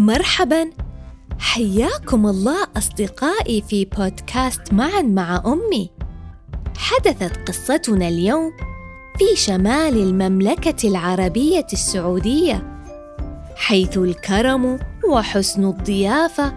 مرحبا. 0.00 0.70
حياكم 1.38 2.26
الله 2.26 2.66
أصدقائي 2.76 3.62
في 3.68 3.84
بودكاست 3.84 4.72
معا 4.72 5.02
مع 5.02 5.42
أمي. 5.46 5.90
حدثت 6.76 7.48
قصتنا 7.48 8.08
اليوم 8.08 8.52
في 9.18 9.36
شمال 9.36 10.02
المملكة 10.02 10.88
العربية 10.88 11.66
السعودية 11.72 12.80
حيث 13.56 13.98
الكرم 13.98 14.78
وحسن 15.08 15.64
الضيافة 15.64 16.54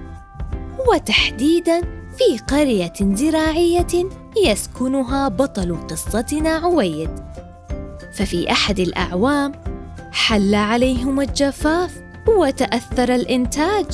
وتحديدا 0.90 1.82
في 2.18 2.38
قرية 2.48 2.94
زراعية 3.02 4.10
يسكنها 4.46 5.28
بطل 5.28 5.88
قصتنا 5.88 6.50
عويد. 6.50 7.10
ففي 8.14 8.52
أحد 8.52 8.80
الأعوام 8.80 9.52
حل 10.12 10.56
عليهم 10.56 11.22
الجفاف 11.22 12.03
وتأثر 12.28 13.16
الإنتاج. 13.16 13.86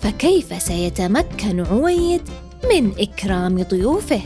فكيف 0.00 0.62
سيتمكن 0.62 1.66
عويد 1.66 2.22
من 2.72 2.92
إكرام 2.98 3.62
ضيوفه؟ 3.62 4.22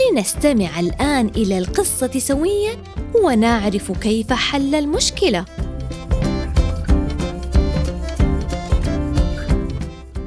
لنستمع 0.00 0.80
الآن 0.80 1.26
إلى 1.26 1.58
القصة 1.58 2.18
سويا 2.18 2.76
ونعرف 3.24 3.92
كيف 3.92 4.32
حل 4.32 4.74
المشكلة. 4.74 5.44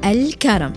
الكرم. 0.04 0.72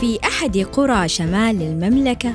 في 0.00 0.18
أحد 0.24 0.58
قرى 0.58 1.08
شمال 1.08 1.62
المملكة 1.62 2.34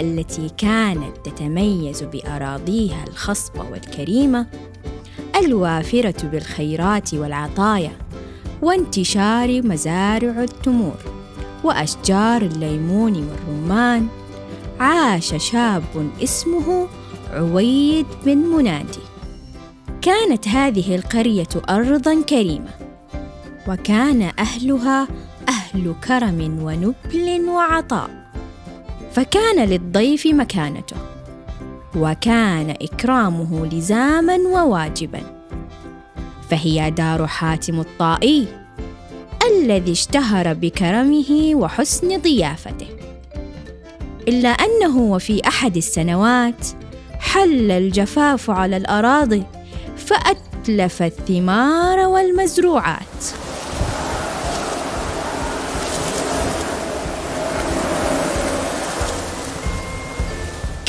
التي 0.00 0.48
كانت 0.58 1.16
تتميز 1.24 2.02
بأراضيها 2.02 3.04
الخصبة 3.08 3.70
والكريمة 3.70 4.46
الوافرة 5.36 6.28
بالخيرات 6.28 7.14
والعطايا 7.14 7.92
وانتشار 8.62 9.62
مزارع 9.62 10.42
التمور 10.42 10.96
وأشجار 11.64 12.42
الليمون 12.42 13.28
والرمان. 13.28 14.08
عاش 14.80 15.50
شاب 15.50 16.10
اسمه 16.22 16.88
عويد 17.32 18.06
بن 18.26 18.38
منادي. 18.38 18.98
كانت 20.02 20.48
هذه 20.48 20.96
القرية 20.96 21.48
ارضا 21.70 22.22
كريمة 22.22 22.70
وكان 23.68 24.30
أهلها 24.38 25.08
أهل 25.48 25.94
كرم 26.08 26.58
ونبل 26.62 27.48
وعطاء. 27.48 28.27
فكان 29.18 29.68
للضيف 29.68 30.26
مكانته 30.26 30.96
وكان 31.96 32.70
إكرامه 32.70 33.66
لزاما 33.66 34.36
وواجبا. 34.36 35.20
فهي 36.50 36.90
دار 36.90 37.26
حاتم 37.26 37.80
الطائي 37.80 38.46
الذي 39.50 39.92
اشتهر 39.92 40.54
بكرمه 40.54 41.50
وحسن 41.54 42.20
ضيافته. 42.20 42.86
إلا 44.28 44.48
أنه 44.48 44.98
وفي 44.98 45.48
أحد 45.48 45.76
السنوات 45.76 46.66
حل 47.18 47.70
الجفاف 47.70 48.50
على 48.50 48.76
الأراضي 48.76 49.42
فأتلف 49.96 51.02
الثمار 51.02 51.98
والمزروعات. 51.98 53.47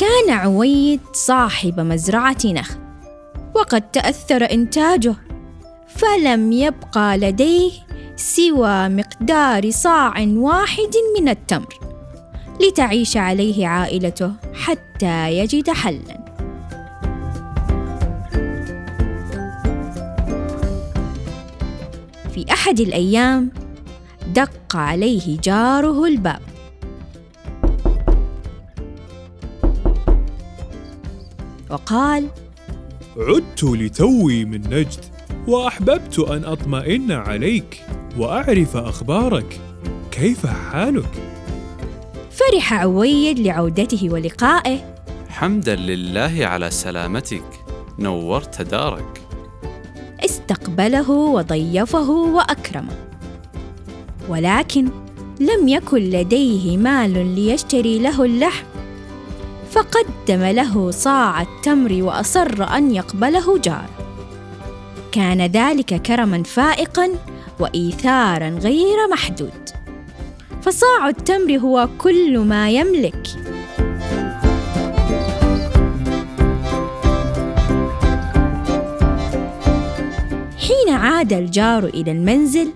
كان 0.00 0.30
عويد 0.30 1.00
صاحب 1.12 1.80
مزرعة 1.80 2.36
نخل 2.44 2.78
وقد 3.54 3.90
تأثر 3.90 4.50
إنتاجه 4.52 5.14
فلم 5.88 6.52
يبقى 6.52 7.18
لديه 7.18 7.70
سوى 8.16 8.88
مقدار 8.88 9.70
صاع 9.70 10.14
واحد 10.20 10.92
من 11.18 11.28
التمر 11.28 11.80
لتعيش 12.60 13.16
عليه 13.16 13.66
عائلته 13.66 14.32
حتى 14.54 15.32
يجد 15.38 15.70
حلا. 15.70 16.20
في 22.34 22.46
أحد 22.52 22.80
الأيام 22.80 23.50
دق 24.34 24.76
عليه 24.76 25.38
جاره 25.40 26.04
الباب 26.04 26.49
وقال 31.70 32.28
عدت 33.16 33.64
لتوي 33.64 34.44
من 34.44 34.60
نجد 34.60 35.04
وأحببت 35.48 36.18
أن 36.18 36.44
أطمئن 36.44 37.12
عليك 37.12 37.84
وأعرف 38.18 38.76
أخبارك. 38.76 39.60
كيف 40.10 40.46
حالك؟ 40.46 41.10
فرح 42.30 42.72
عويد 42.72 43.38
لعودته 43.38 44.08
ولقائه. 44.10 44.94
حمدا 45.28 45.76
لله 45.76 46.46
على 46.46 46.70
سلامتك 46.70 47.44
نورت 47.98 48.62
دارك. 48.62 49.22
استقبله 50.24 51.10
وضيفه 51.10 52.10
وأكرمه. 52.10 52.96
ولكن 54.28 54.88
لم 55.40 55.68
يكن 55.68 55.98
لديه 55.98 56.76
مال 56.76 57.34
ليشتري 57.34 57.98
له 57.98 58.24
اللحم. 58.24 58.69
فقدم 59.70 60.44
له 60.44 60.90
صاع 60.90 61.42
التمر 61.42 62.02
وأصر 62.02 62.76
أن 62.76 62.94
يقبله 62.94 63.58
جاره 63.58 63.90
كان 65.12 65.40
ذلك 65.46 66.02
كرما 66.02 66.42
فائقا 66.42 67.10
وإيثارا 67.60 68.48
غير 68.48 69.08
محدود. 69.12 69.70
فصاع 70.62 71.08
التمر 71.08 71.58
هو 71.58 71.88
كل 71.98 72.38
ما 72.38 72.70
يملك. 72.70 73.26
حين 80.58 80.94
عاد 80.94 81.32
الجار 81.32 81.84
إلى 81.84 82.12
المنزل 82.12 82.72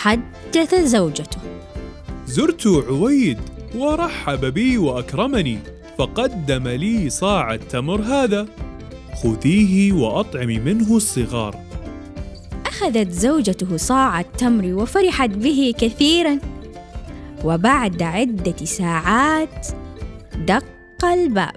حدث 0.00 0.74
زوجته. 0.74 1.38
زرت 2.26 2.66
عويد 2.66 3.38
ورحب 3.74 4.44
بي 4.44 4.78
وأكرمني 4.78 5.58
فقدم 5.98 6.68
لي 6.68 7.10
صاع 7.10 7.54
التمر 7.54 8.00
هذا. 8.00 8.46
خذيه 9.22 9.92
واطعمي 9.92 10.58
منه 10.58 10.96
الصغار. 10.96 11.56
أخذت 12.66 13.10
زوجته 13.10 13.76
صاع 13.76 14.20
التمر 14.20 14.74
وفرحت 14.74 15.30
به 15.30 15.74
كثيرا. 15.78 16.38
وبعد 17.44 18.02
عدة 18.02 18.64
ساعات 18.64 19.66
دق 20.36 21.04
الباب. 21.04 21.54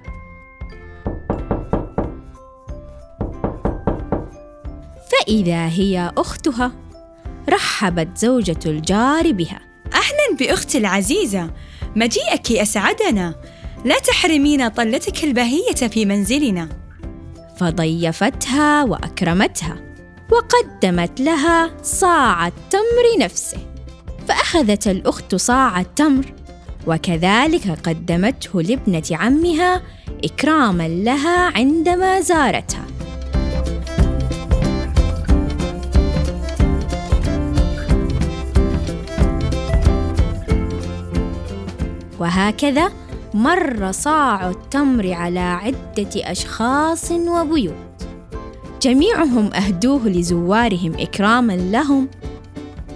فإذا 5.12 5.68
هي 5.68 6.12
أختها 6.18 6.72
رحبت 7.50 8.18
زوجة 8.18 8.59
الجار 8.66 9.31
بها. 9.31 9.59
أهلا 9.94 10.38
باختي 10.40 10.78
العزيزة. 10.78 11.50
مجيئك 11.96 12.52
أسعدنا. 12.52 13.36
لا 13.86 14.00
تحرمين 14.00 14.68
طلتك 14.68 15.24
البهية 15.24 15.74
في 15.74 16.06
منزلنا. 16.06 16.70
فضيفتها 17.58 18.84
وأكرمتها 18.84 19.76
وقدمت 20.31 21.20
لها 21.20 21.72
صاع 21.84 22.48
التمر 22.48 23.19
نفسه. 23.19 23.57
فأخذت 24.28 24.88
الأخت 24.88 25.36
صاع 25.36 25.81
التمر 25.81 26.34
وكذلك 26.88 27.80
قدمته 27.84 28.62
لابنة 28.62 29.04
عمها 29.12 29.81
إكراما 30.24 30.88
لها 30.88 31.57
عندما 31.57 32.22
زارتها. 32.22 32.82
وهكذا 42.24 42.92
مر 43.34 43.92
صاع 43.92 44.50
التمر 44.50 45.14
على 45.14 45.40
عدة 45.40 46.10
أشخاص 46.16 47.12
وبيوت. 47.12 47.74
جميعهم 48.81 49.54
أهدوه 49.54 50.08
لزوارهم 50.08 50.94
إكراما 51.00 51.54
لهم 51.54 52.08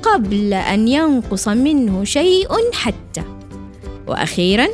قبل 0.04 0.54
أن 0.54 0.88
ينقص 0.88 1.48
منه 1.48 2.04
شيء 2.04 2.48
حتى. 2.74 3.24
وأخيرا 4.08 4.68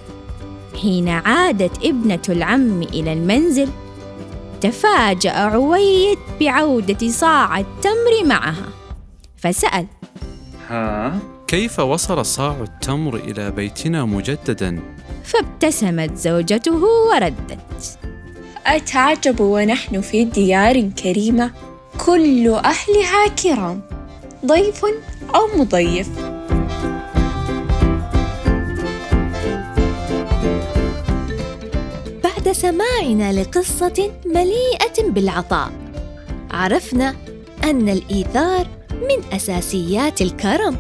حين 0.82 1.10
عادت 1.10 1.86
ابنة 1.86 2.22
العم 2.30 2.82
إلى 2.82 3.14
المنزل 3.14 3.70
تفاجأ 4.62 5.32
عويد 5.32 6.18
بعودة 6.40 7.08
صاع 7.08 7.60
التمر 7.60 8.26
معها 8.26 8.70
فسأل 9.38 9.88
ها؟ 10.70 11.20
كيف 11.48 11.80
وصل 11.80 12.26
صاع 12.26 12.56
التمر 12.62 13.16
إلى 13.16 13.52
بيتنا 13.52 14.06
مجددا؟ 14.06 14.80
فابتسمت 15.24 16.18
زوجته 16.18 16.84
وردت. 16.84 18.00
أتعجب 18.66 19.40
ونحن 19.40 20.02
في 20.02 20.26
ديار 20.26 20.82
كريمة 20.82 21.52
كل 22.06 22.48
أهلها 22.48 23.28
كرام 23.44 23.82
ضيف 24.46 24.86
أو 25.36 25.48
مضيف. 25.58 26.10
بعد 32.24 32.52
سماعنا 32.52 33.42
لقصة 33.42 34.12
مليئة 34.26 35.10
بالعطاء 35.10 35.72
عرفنا 36.52 37.16
أن 37.64 37.90
الإيثار 37.90 38.68
من 39.04 39.34
أساسيات 39.34 40.22
الكرم. 40.22 40.78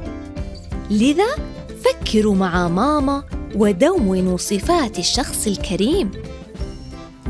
لذا 0.89 1.35
فكروا 1.83 2.35
مع 2.35 2.67
ماما 2.67 3.23
ودونوا 3.55 4.37
صفات 4.37 4.99
الشخص 4.99 5.47
الكريم. 5.47 6.11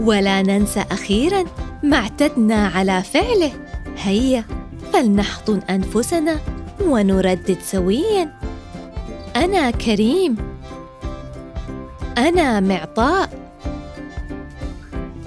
ولا 0.02 0.42
ننسى 0.42 0.86
أخيراً 0.92 1.44
ما 1.84 1.98
اعتدنا 1.98 2.68
على 2.68 3.04
فعله. 3.04 3.52
هيا 3.98 4.44
فلنحضن 4.94 5.60
أنفسنا 5.70 6.40
ونردد 6.82 7.58
سوياً. 7.64 8.40
أنا 9.36 9.72
كريم. 9.72 10.36
أنا 12.18 12.60
معطاء. 12.60 13.30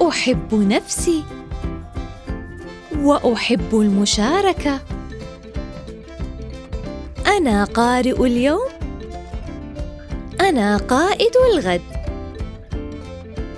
أحب 0.09 0.55
نفسي. 0.55 1.25
وأحب 3.03 3.81
المشاركة. 3.81 4.81
أنا 7.37 7.65
قارئ 7.65 8.27
اليوم؟ 8.27 8.69
أنا 10.41 10.77
قائد 10.77 11.31
الغد. 11.53 11.81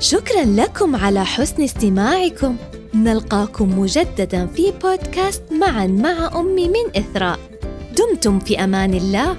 شكرا 0.00 0.44
لكم 0.44 0.96
على 0.96 1.24
حسن 1.24 1.62
استماعكم. 1.62 2.56
نلقاكم 2.94 3.78
مجددا 3.78 4.46
في 4.46 4.72
بودكاست 4.82 5.42
معا 5.52 5.86
مع 5.86 6.30
أمي 6.40 6.68
من 6.68 6.96
إثراء. 6.96 7.38
دمتم 7.96 8.38
في 8.38 8.64
أمان 8.64 8.94
الله. 8.94 9.36